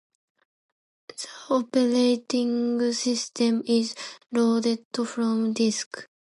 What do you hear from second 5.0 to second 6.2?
from disk.